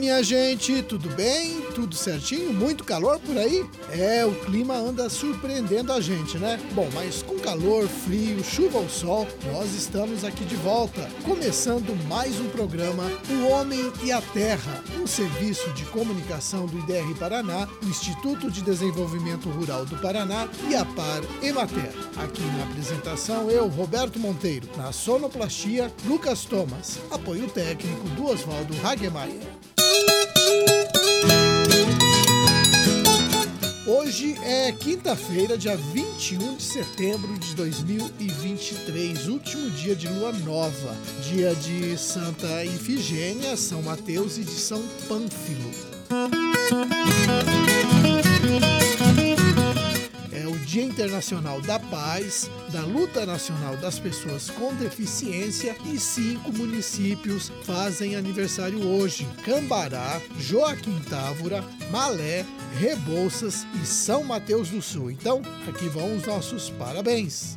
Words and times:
minha 0.00 0.22
gente, 0.22 0.82
tudo 0.82 1.10
bem? 1.10 1.60
Tudo 1.74 1.94
certinho? 1.94 2.54
Muito 2.54 2.82
calor 2.84 3.20
por 3.20 3.36
aí? 3.36 3.68
É, 3.90 4.24
o 4.24 4.34
clima 4.46 4.74
anda 4.74 5.10
surpreendendo 5.10 5.92
a 5.92 6.00
gente, 6.00 6.38
né? 6.38 6.58
Bom, 6.72 6.88
mas 6.94 7.22
com 7.22 7.38
calor, 7.38 7.86
frio, 7.86 8.42
chuva 8.42 8.78
ou 8.78 8.88
sol, 8.88 9.28
nós 9.52 9.74
estamos 9.74 10.24
aqui 10.24 10.42
de 10.46 10.56
volta, 10.56 11.06
começando 11.22 11.94
mais 12.08 12.40
um 12.40 12.48
programa 12.48 13.04
O 13.28 13.48
Homem 13.48 13.92
e 14.02 14.10
a 14.10 14.22
Terra, 14.22 14.82
um 14.98 15.06
serviço 15.06 15.70
de 15.74 15.84
comunicação 15.84 16.64
do 16.64 16.78
IDR 16.78 17.14
Paraná, 17.18 17.68
Instituto 17.82 18.50
de 18.50 18.62
Desenvolvimento 18.62 19.50
Rural 19.50 19.84
do 19.84 19.98
Paraná 19.98 20.48
e 20.70 20.74
a 20.74 20.84
Par 20.86 21.20
Emater. 21.42 21.92
Aqui 22.16 22.42
na 22.56 22.64
apresentação, 22.64 23.50
eu, 23.50 23.68
Roberto 23.68 24.18
Monteiro, 24.18 24.66
na 24.78 24.92
sonoplastia, 24.92 25.92
Lucas 26.06 26.46
Thomas, 26.46 26.98
apoio 27.10 27.50
técnico 27.50 28.08
do 28.10 28.28
Oswaldo 28.28 28.74
Hagemeyer. 28.82 29.69
É 34.70 34.72
quinta-feira, 34.72 35.58
dia 35.58 35.76
21 35.76 36.54
de 36.54 36.62
setembro 36.62 37.36
de 37.40 37.56
2023, 37.56 39.26
último 39.26 39.68
dia 39.70 39.96
de 39.96 40.06
lua 40.06 40.32
nova, 40.32 40.96
dia 41.28 41.52
de 41.56 41.98
Santa 41.98 42.64
Ifigênia, 42.64 43.56
São 43.56 43.82
Mateus 43.82 44.38
e 44.38 44.44
de 44.44 44.52
São 44.52 44.80
Pânfilo. 45.08 45.70
Internacional 50.90 51.60
da 51.60 51.78
Paz, 51.78 52.50
da 52.72 52.80
Luta 52.80 53.24
Nacional 53.24 53.76
das 53.76 54.00
Pessoas 54.00 54.50
com 54.50 54.74
Deficiência 54.74 55.76
e 55.86 55.98
cinco 55.98 56.52
municípios 56.52 57.52
fazem 57.64 58.16
aniversário 58.16 58.84
hoje: 58.84 59.26
Cambará, 59.44 60.20
Joaquim 60.36 60.98
Távora, 61.08 61.64
Malé, 61.92 62.44
Rebouças 62.78 63.64
e 63.80 63.86
São 63.86 64.24
Mateus 64.24 64.68
do 64.70 64.82
Sul. 64.82 65.12
Então, 65.12 65.40
aqui 65.68 65.88
vão 65.88 66.16
os 66.16 66.26
nossos 66.26 66.70
parabéns. 66.70 67.56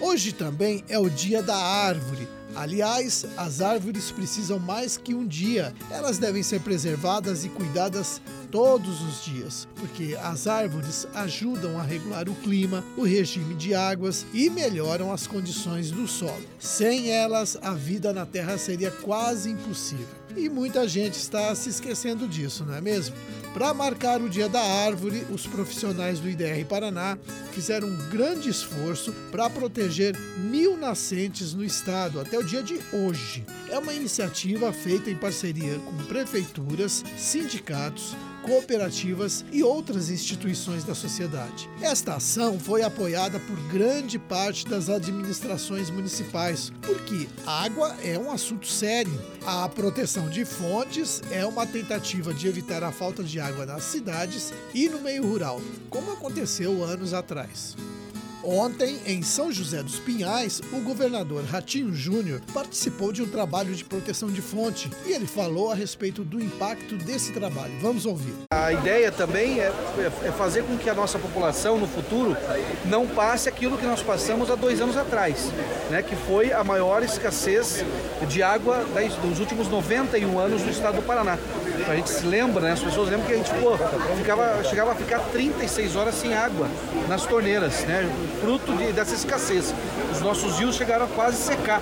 Hoje 0.00 0.32
também 0.32 0.84
é 0.88 0.98
o 0.98 1.08
Dia 1.08 1.40
da 1.40 1.56
Árvore. 1.56 2.28
Aliás, 2.54 3.26
as 3.36 3.60
árvores 3.60 4.10
precisam 4.10 4.58
mais 4.58 4.96
que 4.96 5.14
um 5.14 5.26
dia. 5.26 5.74
Elas 5.90 6.18
devem 6.18 6.42
ser 6.42 6.60
preservadas 6.60 7.44
e 7.44 7.48
cuidadas 7.48 8.20
todos 8.50 9.02
os 9.02 9.24
dias, 9.24 9.66
porque 9.74 10.16
as 10.22 10.46
árvores 10.46 11.08
ajudam 11.14 11.78
a 11.78 11.82
regular 11.82 12.28
o 12.28 12.34
clima, 12.36 12.84
o 12.96 13.02
regime 13.02 13.54
de 13.54 13.74
águas 13.74 14.24
e 14.32 14.48
melhoram 14.48 15.12
as 15.12 15.26
condições 15.26 15.90
do 15.90 16.06
solo. 16.06 16.44
Sem 16.58 17.10
elas, 17.10 17.58
a 17.60 17.74
vida 17.74 18.12
na 18.12 18.24
Terra 18.24 18.56
seria 18.56 18.90
quase 18.90 19.50
impossível. 19.50 20.23
E 20.36 20.48
muita 20.48 20.86
gente 20.88 21.14
está 21.14 21.54
se 21.54 21.68
esquecendo 21.68 22.26
disso, 22.26 22.64
não 22.64 22.74
é 22.74 22.80
mesmo? 22.80 23.14
Para 23.52 23.72
marcar 23.72 24.20
o 24.20 24.28
Dia 24.28 24.48
da 24.48 24.60
Árvore, 24.60 25.24
os 25.30 25.46
profissionais 25.46 26.18
do 26.18 26.28
IDR 26.28 26.64
Paraná 26.68 27.16
fizeram 27.52 27.86
um 27.86 27.96
grande 28.10 28.50
esforço 28.50 29.12
para 29.30 29.48
proteger 29.48 30.18
mil 30.36 30.76
nascentes 30.76 31.54
no 31.54 31.64
estado 31.64 32.20
até 32.20 32.36
o 32.36 32.42
dia 32.42 32.62
de 32.62 32.80
hoje. 32.92 33.44
É 33.70 33.78
uma 33.78 33.94
iniciativa 33.94 34.72
feita 34.72 35.08
em 35.08 35.16
parceria 35.16 35.78
com 35.78 35.96
prefeituras, 36.04 37.04
sindicatos, 37.16 38.16
cooperativas 38.44 39.44
e 39.50 39.62
outras 39.62 40.10
instituições 40.10 40.84
da 40.84 40.94
sociedade. 40.94 41.68
Esta 41.80 42.16
ação 42.16 42.58
foi 42.60 42.82
apoiada 42.82 43.40
por 43.40 43.56
grande 43.72 44.18
parte 44.18 44.66
das 44.66 44.88
administrações 44.88 45.90
municipais, 45.90 46.70
porque 46.82 47.26
água 47.46 47.96
é 48.04 48.18
um 48.18 48.30
assunto 48.30 48.66
sério. 48.66 49.18
A 49.46 49.68
proteção 49.68 50.28
de 50.28 50.44
fontes 50.44 51.22
é 51.30 51.44
uma 51.44 51.66
tentativa 51.66 52.32
de 52.32 52.46
evitar 52.46 52.84
a 52.84 52.92
falta 52.92 53.24
de 53.24 53.40
água 53.40 53.64
nas 53.64 53.84
cidades 53.84 54.52
e 54.74 54.88
no 54.88 55.00
meio 55.00 55.26
rural, 55.26 55.60
como 55.88 56.12
aconteceu 56.12 56.84
anos 56.84 57.14
atrás. 57.14 57.74
Ontem, 58.46 59.00
em 59.06 59.22
São 59.22 59.50
José 59.50 59.82
dos 59.82 59.98
Pinhais, 59.98 60.60
o 60.70 60.80
governador 60.80 61.44
Ratinho 61.44 61.94
Júnior 61.94 62.42
participou 62.52 63.10
de 63.10 63.22
um 63.22 63.26
trabalho 63.26 63.74
de 63.74 63.82
proteção 63.82 64.30
de 64.30 64.42
fonte 64.42 64.90
e 65.06 65.12
ele 65.12 65.26
falou 65.26 65.72
a 65.72 65.74
respeito 65.74 66.22
do 66.22 66.38
impacto 66.38 66.94
desse 66.96 67.32
trabalho. 67.32 67.72
Vamos 67.80 68.04
ouvir. 68.04 68.34
A 68.52 68.70
ideia 68.70 69.10
também 69.10 69.60
é, 69.60 69.72
é 70.24 70.32
fazer 70.32 70.62
com 70.64 70.76
que 70.76 70.90
a 70.90 70.94
nossa 70.94 71.18
população 71.18 71.78
no 71.78 71.86
futuro 71.86 72.36
não 72.84 73.06
passe 73.06 73.48
aquilo 73.48 73.78
que 73.78 73.86
nós 73.86 74.02
passamos 74.02 74.50
há 74.50 74.54
dois 74.54 74.78
anos 74.78 74.96
atrás, 74.96 75.50
né, 75.90 76.02
que 76.02 76.14
foi 76.14 76.52
a 76.52 76.62
maior 76.62 77.02
escassez 77.02 77.82
de 78.28 78.42
água 78.42 78.84
dos 79.22 79.40
últimos 79.40 79.68
91 79.68 80.38
anos 80.38 80.62
no 80.62 80.70
estado 80.70 80.96
do 80.96 81.02
Paraná. 81.02 81.38
A 81.88 81.96
gente 81.96 82.10
se 82.10 82.24
lembra, 82.24 82.62
né? 82.62 82.72
As 82.72 82.80
pessoas 82.80 83.10
lembram 83.10 83.26
que 83.26 83.32
a 83.32 83.36
gente 83.36 83.50
pô, 83.50 83.76
ficava, 84.16 84.62
chegava 84.64 84.92
a 84.92 84.94
ficar 84.94 85.18
36 85.32 85.96
horas 85.96 86.14
sem 86.14 86.34
água 86.34 86.68
nas 87.08 87.26
torneiras, 87.26 87.84
né? 87.84 88.08
Fruto 88.44 88.76
de, 88.76 88.92
dessa 88.92 89.14
escassez. 89.14 89.74
Os 90.12 90.20
nossos 90.20 90.58
rios 90.58 90.76
chegaram 90.76 91.06
a 91.06 91.08
quase 91.08 91.38
secar. 91.38 91.80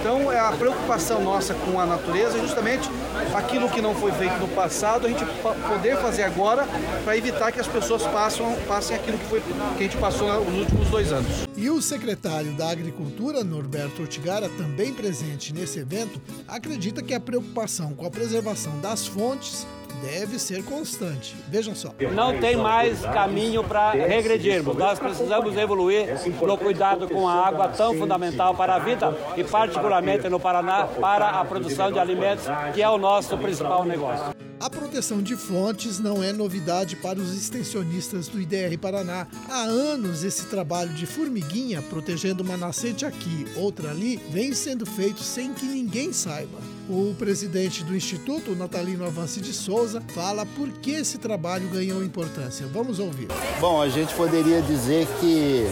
Então, 0.00 0.32
é 0.32 0.40
a 0.40 0.50
preocupação 0.50 1.22
nossa 1.22 1.54
com 1.54 1.78
a 1.78 1.86
natureza 1.86 2.38
é 2.38 2.40
justamente 2.40 2.90
aquilo 3.32 3.68
que 3.68 3.80
não 3.80 3.94
foi 3.94 4.10
feito 4.10 4.34
no 4.38 4.48
passado, 4.48 5.06
a 5.06 5.08
gente 5.08 5.24
poder 5.68 5.96
fazer 5.98 6.24
agora 6.24 6.66
para 7.04 7.16
evitar 7.16 7.52
que 7.52 7.60
as 7.60 7.68
pessoas 7.68 8.02
passam, 8.02 8.52
passem 8.66 8.96
aquilo 8.96 9.16
que, 9.16 9.26
foi, 9.26 9.40
que 9.40 9.78
a 9.78 9.82
gente 9.82 9.96
passou 9.98 10.44
nos 10.44 10.58
últimos 10.58 10.88
dois 10.88 11.12
anos. 11.12 11.46
E 11.56 11.70
o 11.70 11.80
secretário 11.80 12.52
da 12.54 12.68
Agricultura, 12.68 13.44
Norberto 13.44 14.02
Ortigara, 14.02 14.48
também 14.58 14.92
presente 14.92 15.54
nesse 15.54 15.78
evento, 15.78 16.20
acredita 16.48 17.00
que 17.00 17.14
a 17.14 17.20
preocupação 17.20 17.94
com 17.94 18.04
a 18.04 18.10
preservação 18.10 18.80
das 18.80 19.06
fontes 19.06 19.64
deve 20.00 20.38
ser 20.38 20.64
constante. 20.64 21.34
Vejam 21.48 21.74
só. 21.74 21.94
Não 22.14 22.38
tem 22.38 22.56
mais 22.56 23.00
caminho 23.00 23.62
para 23.64 23.92
regredirmos. 23.92 24.76
Nós 24.76 24.98
precisamos 24.98 25.56
evoluir 25.56 26.08
no 26.40 26.56
cuidado 26.56 27.08
com 27.08 27.28
a 27.28 27.46
água 27.46 27.68
tão 27.68 27.94
fundamental 27.94 28.54
para 28.54 28.76
a 28.76 28.78
vida 28.78 29.16
e 29.36 29.44
particularmente 29.44 30.28
no 30.28 30.40
Paraná 30.40 30.86
para 30.86 31.28
a 31.28 31.44
produção 31.44 31.90
de 31.90 31.98
alimentos, 31.98 32.44
que 32.74 32.82
é 32.82 32.88
o 32.88 32.98
nosso 32.98 33.36
principal 33.38 33.84
negócio. 33.84 34.32
A 34.62 34.70
proteção 34.70 35.20
de 35.20 35.34
fontes 35.34 35.98
não 35.98 36.22
é 36.22 36.32
novidade 36.32 36.94
para 36.94 37.18
os 37.18 37.36
extensionistas 37.36 38.28
do 38.28 38.40
IDR 38.40 38.78
Paraná. 38.80 39.26
Há 39.50 39.62
anos 39.62 40.22
esse 40.22 40.46
trabalho 40.46 40.94
de 40.94 41.04
formiguinha 41.04 41.82
protegendo 41.82 42.44
uma 42.44 42.56
nascente 42.56 43.04
aqui, 43.04 43.44
outra 43.56 43.90
ali, 43.90 44.18
vem 44.30 44.54
sendo 44.54 44.86
feito 44.86 45.20
sem 45.20 45.52
que 45.52 45.66
ninguém 45.66 46.12
saiba. 46.12 46.58
O 46.88 47.14
presidente 47.16 47.84
do 47.84 47.94
Instituto, 47.94 48.56
Natalino 48.56 49.06
Avance 49.06 49.40
de 49.40 49.52
Souza, 49.52 50.02
fala 50.08 50.44
por 50.44 50.68
que 50.68 50.90
esse 50.90 51.16
trabalho 51.16 51.68
ganhou 51.68 52.02
importância. 52.02 52.66
Vamos 52.66 52.98
ouvir. 52.98 53.28
Bom, 53.60 53.80
a 53.80 53.88
gente 53.88 54.12
poderia 54.14 54.60
dizer 54.60 55.06
que 55.20 55.64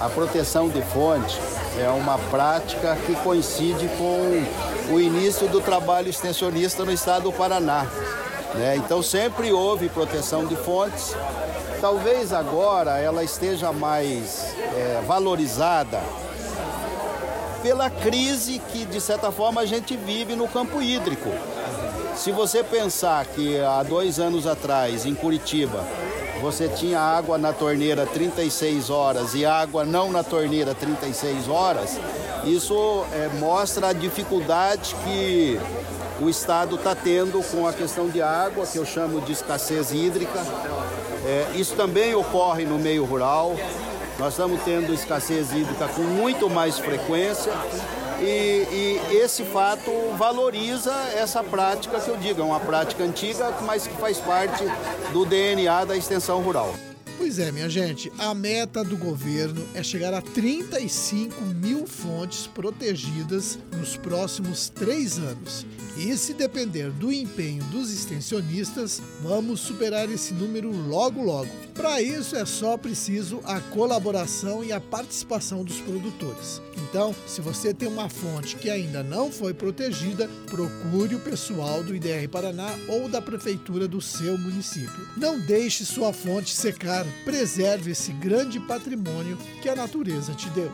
a 0.00 0.08
proteção 0.08 0.68
de 0.68 0.80
fonte 0.80 1.38
é 1.78 1.88
uma 1.90 2.18
prática 2.30 2.96
que 3.04 3.14
coincide 3.16 3.88
com 3.98 4.94
o 4.94 4.98
início 4.98 5.46
do 5.48 5.60
trabalho 5.60 6.08
extensionista 6.08 6.84
no 6.84 6.92
estado 6.92 7.24
do 7.24 7.32
Paraná. 7.32 7.86
Né? 8.54 8.76
Então 8.76 9.02
sempre 9.02 9.52
houve 9.52 9.88
proteção 9.90 10.46
de 10.46 10.56
fontes. 10.56 11.14
Talvez 11.80 12.32
agora 12.32 12.98
ela 12.98 13.22
esteja 13.22 13.70
mais 13.70 14.54
é, 14.74 15.02
valorizada 15.06 16.00
pela 17.62 17.90
crise 17.90 18.60
que, 18.72 18.84
de 18.84 19.00
certa 19.00 19.30
forma, 19.30 19.60
a 19.60 19.66
gente 19.66 19.96
vive 19.96 20.34
no 20.34 20.48
campo 20.48 20.80
hídrico. 20.80 21.30
Se 22.16 22.32
você 22.32 22.64
pensar 22.64 23.24
que 23.26 23.60
há 23.60 23.82
dois 23.82 24.18
anos 24.18 24.46
atrás, 24.46 25.06
em 25.06 25.14
Curitiba, 25.14 25.84
você 26.40 26.68
tinha 26.68 27.00
água 27.00 27.38
na 27.38 27.52
torneira 27.52 28.06
36 28.06 28.90
horas 28.90 29.34
e 29.34 29.44
água 29.44 29.84
não 29.84 30.10
na 30.10 30.22
torneira 30.22 30.74
36 30.74 31.48
horas, 31.48 31.98
isso 32.44 33.04
é, 33.12 33.28
mostra 33.38 33.88
a 33.88 33.92
dificuldade 33.92 34.94
que 35.04 35.60
o 36.20 36.28
Estado 36.28 36.76
está 36.76 36.94
tendo 36.94 37.42
com 37.50 37.66
a 37.66 37.72
questão 37.72 38.08
de 38.08 38.20
água, 38.20 38.66
que 38.66 38.76
eu 38.76 38.84
chamo 38.84 39.20
de 39.20 39.32
escassez 39.32 39.92
hídrica. 39.92 40.40
É, 41.24 41.46
isso 41.54 41.74
também 41.74 42.14
ocorre 42.14 42.64
no 42.64 42.78
meio 42.78 43.04
rural. 43.04 43.54
Nós 44.18 44.32
estamos 44.32 44.60
tendo 44.64 44.92
escassez 44.92 45.52
hídrica 45.52 45.86
com 45.88 46.02
muito 46.02 46.50
mais 46.50 46.76
frequência. 46.76 47.52
E, 48.20 48.66
e, 49.12 49.16
esse 49.16 49.44
fato 49.44 49.92
valoriza 50.16 50.92
essa 51.14 51.44
prática 51.44 52.00
que 52.00 52.08
eu 52.08 52.16
digo, 52.16 52.40
é 52.40 52.44
uma 52.44 52.58
prática 52.58 53.04
antiga, 53.04 53.52
mas 53.62 53.86
que 53.86 53.96
faz 53.96 54.18
parte 54.18 54.64
do 55.12 55.24
DNA 55.24 55.84
da 55.84 55.96
extensão 55.96 56.42
rural. 56.42 56.74
Pois 57.16 57.38
é, 57.38 57.52
minha 57.52 57.70
gente, 57.70 58.12
a 58.18 58.34
meta 58.34 58.82
do 58.82 58.96
governo 58.96 59.64
é 59.72 59.84
chegar 59.84 60.12
a 60.12 60.20
35 60.20 61.40
mil 61.40 61.86
fontes 61.86 62.48
protegidas 62.48 63.56
nos 63.76 63.96
próximos 63.96 64.68
três 64.68 65.16
anos. 65.18 65.64
E 65.98 66.16
se 66.16 66.32
depender 66.32 66.92
do 66.92 67.12
empenho 67.12 67.64
dos 67.64 67.92
extensionistas, 67.92 69.02
vamos 69.20 69.58
superar 69.58 70.08
esse 70.08 70.32
número 70.32 70.70
logo 70.70 71.24
logo. 71.24 71.50
Para 71.74 72.00
isso 72.00 72.36
é 72.36 72.44
só 72.44 72.76
preciso 72.76 73.40
a 73.44 73.60
colaboração 73.60 74.62
e 74.62 74.72
a 74.72 74.80
participação 74.80 75.64
dos 75.64 75.80
produtores. 75.80 76.62
Então, 76.76 77.12
se 77.26 77.40
você 77.40 77.74
tem 77.74 77.88
uma 77.88 78.08
fonte 78.08 78.54
que 78.54 78.70
ainda 78.70 79.02
não 79.02 79.32
foi 79.32 79.52
protegida, 79.52 80.30
procure 80.46 81.16
o 81.16 81.20
pessoal 81.20 81.82
do 81.82 81.94
IDR 81.94 82.28
Paraná 82.30 82.72
ou 82.88 83.08
da 83.08 83.20
prefeitura 83.20 83.88
do 83.88 84.00
seu 84.00 84.38
município. 84.38 85.08
Não 85.16 85.40
deixe 85.40 85.84
sua 85.84 86.12
fonte 86.12 86.54
secar, 86.54 87.04
preserve 87.24 87.90
esse 87.90 88.12
grande 88.12 88.60
patrimônio 88.60 89.36
que 89.60 89.68
a 89.68 89.74
natureza 89.74 90.32
te 90.32 90.48
deu. 90.50 90.72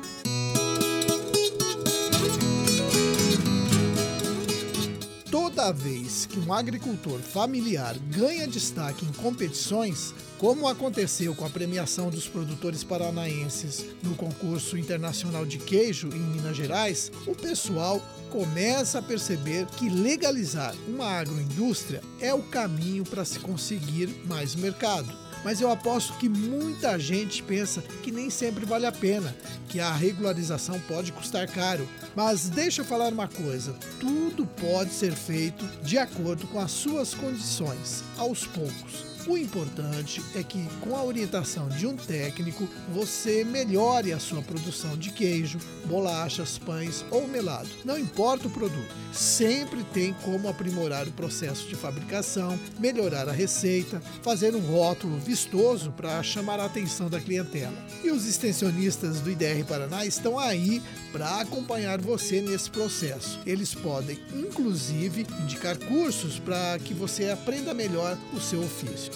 Toda 5.65 5.79
vez 5.79 6.27
que 6.27 6.39
um 6.39 6.53
agricultor 6.53 7.19
familiar 7.21 7.97
ganha 8.11 8.47
destaque 8.47 9.07
em 9.07 9.13
competições, 9.13 10.15
como 10.37 10.69
aconteceu 10.69 11.35
com 11.35 11.47
a 11.47 11.49
premiação 11.49 12.11
dos 12.11 12.29
produtores 12.29 12.85
paranaenses 12.85 13.87
no 14.03 14.15
concurso 14.15 14.77
internacional 14.77 15.47
de 15.47 15.57
queijo 15.57 16.09
em 16.09 16.19
Minas 16.19 16.55
Gerais, 16.55 17.11
o 17.27 17.35
pessoal 17.35 17.99
começa 18.31 18.99
a 18.99 19.03
perceber 19.03 19.65
que 19.79 19.89
legalizar 19.89 20.75
uma 20.87 21.07
agroindústria 21.07 22.03
é 22.21 22.35
o 22.35 22.43
caminho 22.43 23.03
para 23.03 23.25
se 23.25 23.39
conseguir 23.39 24.09
mais 24.27 24.55
mercado 24.55 25.24
mas 25.45 25.61
eu 25.61 25.71
aposto 25.71 26.15
que 26.15 26.29
muita 26.29 26.99
gente 26.99 27.43
pensa 27.43 27.83
que 28.03 28.11
nem 28.11 28.31
sempre 28.31 28.65
vale 28.65 28.87
a 28.87 28.93
pena, 28.93 29.37
que 29.69 29.79
a 29.79 29.93
regularização 29.93 30.81
pode 30.81 31.13
custar 31.13 31.47
caro. 31.49 31.87
Mas 32.17 32.49
deixa 32.49 32.81
eu 32.81 32.85
falar 32.85 33.13
uma 33.13 33.29
coisa: 33.29 33.75
tudo 34.01 34.47
pode 34.47 34.91
ser 34.91 35.13
feito 35.13 35.65
de 35.83 35.99
acordo 35.99 36.47
com 36.49 36.59
as 36.59 36.71
suas 36.71 37.15
condições, 37.15 38.03
aos 38.17 38.47
poucos. 38.47 39.14
O 39.27 39.39
importante 39.39 40.23
é 40.35 40.43
que, 40.43 40.69
com 40.83 40.95
a 40.95 41.03
orientação 41.03 41.67
de 41.71 41.87
um 41.87 41.97
técnico, 41.97 42.69
você 42.93 43.43
melhore 43.43 44.13
a 44.13 44.19
sua 44.19 44.43
produção 44.43 44.99
de 44.99 45.11
queijo, 45.11 45.59
bolachas, 45.87 46.59
pães 46.59 47.03
ou 47.11 47.27
melado. 47.27 47.69
Não 47.87 47.99
importa 47.99 48.49
o 48.49 48.51
produto, 48.51 48.95
sempre 49.15 49.83
tem 49.95 50.13
como 50.25 50.47
aprimorar 50.47 51.09
o 51.09 51.13
processo 51.13 51.67
de 51.67 51.75
fabricação, 51.75 52.59
melhorar 52.79 53.27
a 53.27 53.33
receita, 53.33 53.99
fazer 54.23 54.55
um 54.55 54.61
rótulo 54.61 55.19
vistoso 55.19 55.91
para 55.93 56.23
chamar 56.23 56.61
a 56.61 56.67
atenção 56.67 57.09
da 57.09 57.19
clientela. 57.19 57.75
E 58.03 58.11
os 58.11 58.27
extensionistas 58.27 59.23
do 59.23 59.31
IDR 59.31 59.65
Paraná 59.67 60.05
estão 60.05 60.39
aí 60.39 60.83
para 61.13 61.41
acompanhar 61.41 61.99
você 61.99 62.43
nesse 62.43 62.71
processo. 62.71 63.41
Eles 63.47 63.75
podem, 63.75 64.19
inclusive, 64.35 65.27
indicar 65.41 65.79
cursos 65.79 66.39
para 66.39 66.79
que 66.79 66.93
você 66.93 67.31
aprenda 67.31 67.73
melhor 67.73 68.19
o 68.35 68.41
seu 68.41 68.61
ofício. 68.61 69.14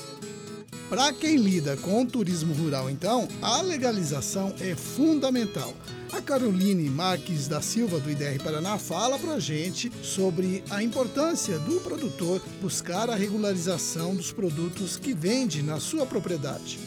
Para 0.89 1.13
quem 1.13 1.37
lida 1.37 1.77
com 1.77 2.03
o 2.03 2.07
turismo 2.07 2.55
rural, 2.55 2.89
então, 2.89 3.29
a 3.43 3.61
legalização 3.61 4.55
é 4.59 4.75
fundamental. 4.75 5.75
A 6.11 6.23
Caroline 6.23 6.89
Marques 6.89 7.47
da 7.47 7.61
Silva, 7.61 8.01
do 8.01 8.11
IDR 8.11 8.43
Paraná, 8.43 8.79
fala 8.79 9.19
para 9.19 9.35
a 9.35 9.39
gente 9.39 9.93
sobre 10.03 10.65
a 10.71 10.83
importância 10.83 11.59
do 11.59 11.79
produtor 11.83 12.41
buscar 12.63 13.11
a 13.11 13.15
regularização 13.15 14.17
dos 14.17 14.33
produtos 14.33 14.97
que 14.97 15.13
vende 15.13 15.63
na 15.63 15.79
sua 15.79 16.07
propriedade. 16.07 16.79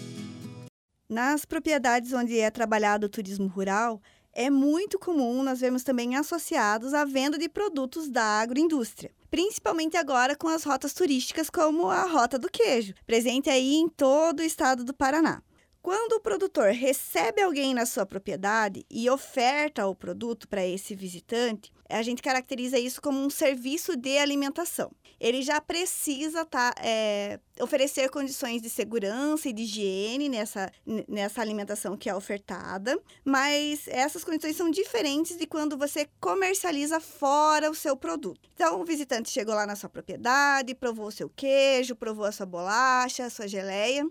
Nas 1.08 1.46
propriedades 1.46 2.12
onde 2.12 2.40
é 2.40 2.50
trabalhado 2.50 3.06
o 3.06 3.10
turismo 3.10 3.46
rural, 3.46 4.02
é 4.34 4.50
muito 4.50 4.98
comum 4.98 5.44
nós 5.44 5.60
vemos 5.60 5.84
também 5.84 6.16
associados 6.16 6.96
à 6.96 7.06
venda 7.06 7.38
de 7.38 7.48
produtos 7.48 8.10
da 8.10 8.24
agroindústria 8.24 9.12
principalmente 9.32 9.96
agora 9.96 10.36
com 10.36 10.50
as 10.50 10.66
rotas 10.66 10.94
turísticas 10.94 11.50
como 11.50 11.90
a 11.90 12.04
Rota 12.04 12.38
do 12.38 12.52
Queijo, 12.52 12.94
presente 13.08 13.50
aí 13.50 13.76
em 13.76 13.88
todo 13.88 14.42
o 14.42 14.44
estado 14.44 14.84
do 14.84 14.94
Paraná. 14.94 15.42
Quando 15.82 16.14
o 16.14 16.20
produtor 16.20 16.70
recebe 16.74 17.42
alguém 17.42 17.74
na 17.74 17.88
sua 17.88 18.06
propriedade 18.06 18.86
e 18.88 19.10
oferta 19.10 19.88
o 19.88 19.96
produto 19.96 20.48
para 20.48 20.64
esse 20.64 20.94
visitante, 20.94 21.72
a 21.90 22.04
gente 22.04 22.22
caracteriza 22.22 22.78
isso 22.78 23.02
como 23.02 23.20
um 23.20 23.32
serviço 23.32 23.98
de 23.98 24.16
alimentação. 24.20 24.92
Ele 25.20 25.42
já 25.42 25.60
precisa 25.60 26.46
tá, 26.46 26.72
é, 26.80 27.40
oferecer 27.60 28.10
condições 28.12 28.62
de 28.62 28.70
segurança 28.70 29.50
e 29.50 29.54
de 29.54 29.64
higiene 29.64 30.30
nessa, 30.30 30.72
nessa 31.08 31.42
alimentação 31.42 31.98
que 31.98 32.10
é 32.10 32.16
ofertada, 32.16 33.00
mas 33.26 33.88
essas 33.88 34.24
condições 34.24 34.56
são 34.56 34.70
diferentes 34.70 35.36
de 35.36 35.48
quando 35.48 35.76
você 35.76 36.08
comercializa 36.20 37.00
fora 37.00 37.72
o 37.72 37.76
seu 37.76 37.98
produto. 37.98 38.50
Então, 38.54 38.80
o 38.80 38.86
visitante 38.86 39.32
chegou 39.32 39.56
lá 39.56 39.66
na 39.66 39.76
sua 39.76 39.90
propriedade, 39.90 40.76
provou 40.76 41.08
o 41.08 41.12
seu 41.12 41.28
queijo, 41.28 41.96
provou 41.96 42.26
a 42.26 42.32
sua 42.32 42.46
bolacha, 42.46 43.26
a 43.26 43.30
sua 43.32 43.48
geleia. 43.48 44.06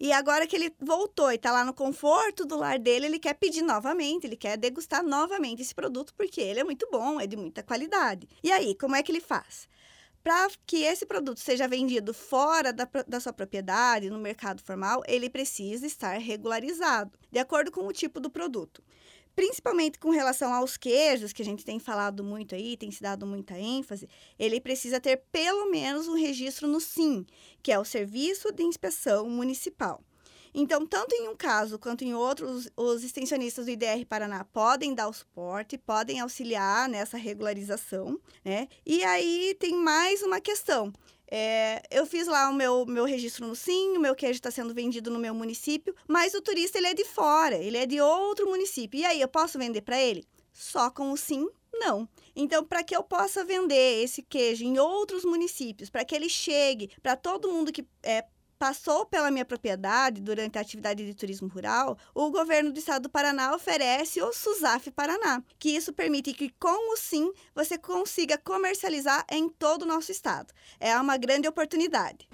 E 0.00 0.12
agora 0.12 0.46
que 0.46 0.54
ele 0.54 0.72
voltou 0.80 1.30
e 1.32 1.34
está 1.34 1.50
lá 1.50 1.64
no 1.64 1.74
conforto 1.74 2.44
do 2.44 2.56
lar 2.56 2.78
dele, 2.78 3.06
ele 3.06 3.18
quer 3.18 3.34
pedir 3.34 3.62
novamente, 3.62 4.26
ele 4.26 4.36
quer 4.36 4.56
degustar 4.56 5.02
novamente 5.02 5.60
esse 5.60 5.74
produto 5.74 6.14
porque 6.14 6.40
ele 6.40 6.60
é 6.60 6.64
muito 6.64 6.88
bom, 6.90 7.20
é 7.20 7.26
de 7.26 7.36
muita 7.36 7.62
qualidade. 7.62 8.28
E 8.42 8.52
aí, 8.52 8.76
como 8.76 8.94
é 8.94 9.02
que 9.02 9.10
ele 9.10 9.20
faz? 9.20 9.68
Para 10.22 10.48
que 10.66 10.84
esse 10.84 11.04
produto 11.04 11.40
seja 11.40 11.66
vendido 11.66 12.14
fora 12.14 12.72
da, 12.72 12.88
da 13.06 13.18
sua 13.18 13.32
propriedade, 13.32 14.10
no 14.10 14.18
mercado 14.18 14.62
formal, 14.62 15.02
ele 15.06 15.28
precisa 15.28 15.86
estar 15.86 16.16
regularizado, 16.18 17.18
de 17.30 17.38
acordo 17.38 17.72
com 17.72 17.86
o 17.86 17.92
tipo 17.92 18.20
do 18.20 18.30
produto 18.30 18.82
principalmente 19.38 20.00
com 20.00 20.10
relação 20.10 20.52
aos 20.52 20.76
queijos, 20.76 21.32
que 21.32 21.42
a 21.42 21.44
gente 21.44 21.64
tem 21.64 21.78
falado 21.78 22.24
muito 22.24 22.56
aí, 22.56 22.76
tem 22.76 22.90
se 22.90 23.00
dado 23.00 23.24
muita 23.24 23.56
ênfase, 23.56 24.08
ele 24.36 24.60
precisa 24.60 24.98
ter 24.98 25.22
pelo 25.30 25.70
menos 25.70 26.08
um 26.08 26.14
registro 26.14 26.66
no 26.66 26.80
SIM, 26.80 27.24
que 27.62 27.70
é 27.70 27.78
o 27.78 27.84
Serviço 27.84 28.50
de 28.50 28.64
Inspeção 28.64 29.30
Municipal. 29.30 30.02
Então, 30.52 30.84
tanto 30.84 31.14
em 31.14 31.28
um 31.28 31.36
caso 31.36 31.78
quanto 31.78 32.02
em 32.02 32.14
outros, 32.14 32.68
os 32.76 33.04
extensionistas 33.04 33.66
do 33.66 33.70
IDR 33.70 34.04
Paraná 34.08 34.44
podem 34.44 34.92
dar 34.92 35.06
o 35.06 35.12
suporte, 35.12 35.78
podem 35.78 36.18
auxiliar 36.18 36.88
nessa 36.88 37.16
regularização, 37.16 38.18
né? 38.44 38.66
E 38.84 39.04
aí 39.04 39.56
tem 39.60 39.76
mais 39.76 40.20
uma 40.20 40.40
questão. 40.40 40.92
É, 41.30 41.82
eu 41.90 42.06
fiz 42.06 42.26
lá 42.26 42.48
o 42.48 42.54
meu, 42.54 42.86
meu 42.86 43.04
registro 43.04 43.46
no 43.46 43.54
SIM, 43.54 43.96
o 43.96 44.00
meu 44.00 44.14
queijo 44.14 44.38
está 44.38 44.50
sendo 44.50 44.72
vendido 44.72 45.10
no 45.10 45.18
meu 45.18 45.34
município, 45.34 45.94
mas 46.06 46.32
o 46.34 46.40
turista 46.40 46.78
ele 46.78 46.86
é 46.86 46.94
de 46.94 47.04
fora, 47.04 47.56
ele 47.56 47.76
é 47.76 47.84
de 47.84 48.00
outro 48.00 48.48
município. 48.48 48.98
E 48.98 49.04
aí, 49.04 49.20
eu 49.20 49.28
posso 49.28 49.58
vender 49.58 49.82
para 49.82 50.00
ele? 50.00 50.24
Só 50.52 50.90
com 50.90 51.12
o 51.12 51.16
SIM? 51.16 51.46
Não. 51.72 52.08
Então, 52.34 52.64
para 52.64 52.82
que 52.82 52.96
eu 52.96 53.02
possa 53.02 53.44
vender 53.44 54.02
esse 54.02 54.22
queijo 54.22 54.64
em 54.64 54.78
outros 54.78 55.24
municípios, 55.24 55.90
para 55.90 56.04
que 56.04 56.14
ele 56.14 56.28
chegue 56.28 56.90
para 57.02 57.14
todo 57.14 57.52
mundo 57.52 57.72
que 57.72 57.86
é, 58.02 58.24
passou 58.58 59.06
pela 59.06 59.30
minha 59.30 59.44
propriedade 59.44 60.20
durante 60.20 60.58
a 60.58 60.60
atividade 60.60 61.06
de 61.06 61.14
turismo 61.14 61.48
rural, 61.48 61.96
o 62.14 62.30
governo 62.30 62.72
do 62.72 62.78
estado 62.78 63.04
do 63.04 63.08
Paraná 63.08 63.54
oferece 63.54 64.20
o 64.20 64.32
SUSAF 64.32 64.90
Paraná, 64.90 65.42
que 65.58 65.70
isso 65.70 65.92
permite 65.92 66.32
que 66.32 66.50
com 66.58 66.92
o 66.92 66.96
SIM 66.96 67.32
você 67.54 67.78
consiga 67.78 68.36
comercializar 68.36 69.24
em 69.30 69.48
todo 69.48 69.82
o 69.82 69.86
nosso 69.86 70.10
estado. 70.10 70.52
É 70.80 70.96
uma 70.98 71.16
grande 71.16 71.46
oportunidade. 71.46 72.28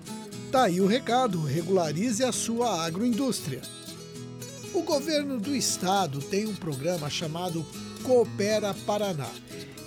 Tá 0.50 0.64
aí 0.64 0.80
o 0.80 0.87
recado, 0.87 1.42
regularize 1.42 2.25
a 2.25 2.32
sua 2.32 2.84
agroindústria. 2.84 3.60
O 4.72 4.82
governo 4.82 5.38
do 5.38 5.54
estado 5.54 6.20
tem 6.20 6.46
um 6.46 6.54
programa 6.54 7.10
chamado 7.10 7.64
Coopera 8.02 8.75
Paraná 8.87 9.30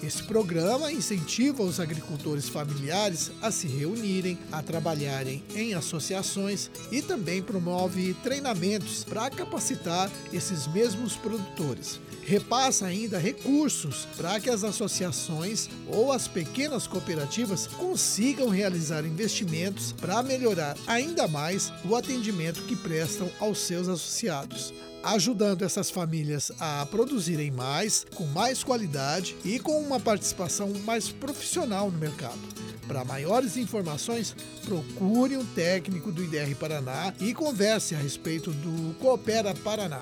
esse 0.03 0.23
programa 0.23 0.91
incentiva 0.91 1.63
os 1.63 1.79
agricultores 1.79 2.47
familiares 2.47 3.31
a 3.41 3.51
se 3.51 3.67
reunirem, 3.67 4.37
a 4.51 4.61
trabalharem 4.61 5.43
em 5.55 5.73
associações 5.73 6.69
e 6.91 7.01
também 7.01 7.41
promove 7.41 8.13
treinamentos 8.23 9.03
para 9.03 9.29
capacitar 9.29 10.09
esses 10.31 10.67
mesmos 10.67 11.15
produtores. 11.15 11.99
Repassa 12.23 12.85
ainda 12.85 13.17
recursos 13.17 14.05
para 14.17 14.37
que 14.39 14.49
as 14.49 14.63
associações 14.65 15.69
ou 15.87 16.11
as 16.11 16.27
pequenas 16.27 16.85
cooperativas 16.85 17.67
consigam 17.67 18.49
realizar 18.49 19.05
investimentos 19.05 19.93
para 19.93 20.21
melhorar 20.21 20.75
ainda 20.85 21.25
mais 21.25 21.71
o 21.85 21.95
atendimento 21.95 22.63
que 22.63 22.75
prestam 22.75 23.31
aos 23.39 23.59
seus 23.59 23.87
associados 23.87 24.73
ajudando 25.13 25.63
essas 25.63 25.89
famílias 25.89 26.51
a 26.59 26.85
produzirem 26.85 27.51
mais, 27.51 28.05
com 28.15 28.25
mais 28.27 28.63
qualidade 28.63 29.35
e 29.43 29.59
com 29.59 29.79
uma 29.79 29.99
participação 29.99 30.73
mais 30.85 31.09
profissional 31.09 31.89
no 31.91 31.97
mercado. 31.97 32.39
Para 32.87 33.03
maiores 33.03 33.57
informações, 33.57 34.35
procure 34.65 35.35
um 35.35 35.45
técnico 35.45 36.11
do 36.11 36.23
IDR 36.23 36.55
Paraná 36.55 37.13
e 37.19 37.33
converse 37.33 37.95
a 37.95 37.97
respeito 37.97 38.51
do 38.51 38.93
Coopera 38.95 39.53
Paraná. 39.53 40.01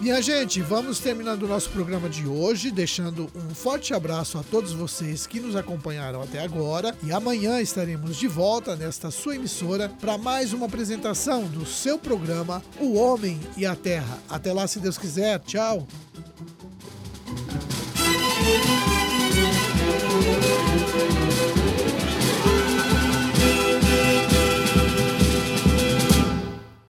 Minha 0.00 0.22
gente, 0.22 0.62
vamos 0.62 1.00
terminando 1.00 1.42
o 1.42 1.48
nosso 1.48 1.70
programa 1.70 2.08
de 2.08 2.24
hoje, 2.24 2.70
deixando 2.70 3.28
um 3.34 3.52
forte 3.52 3.92
abraço 3.92 4.38
a 4.38 4.44
todos 4.44 4.72
vocês 4.72 5.26
que 5.26 5.40
nos 5.40 5.56
acompanharam 5.56 6.22
até 6.22 6.38
agora. 6.38 6.96
E 7.02 7.10
amanhã 7.10 7.60
estaremos 7.60 8.16
de 8.16 8.28
volta 8.28 8.76
nesta 8.76 9.10
sua 9.10 9.34
emissora 9.34 9.88
para 9.88 10.16
mais 10.16 10.52
uma 10.52 10.66
apresentação 10.66 11.48
do 11.48 11.66
seu 11.66 11.98
programa 11.98 12.62
O 12.78 12.94
Homem 12.94 13.40
e 13.56 13.66
a 13.66 13.74
Terra. 13.74 14.18
Até 14.28 14.52
lá, 14.52 14.68
se 14.68 14.78
Deus 14.78 14.96
quiser. 14.96 15.40
Tchau. 15.40 15.84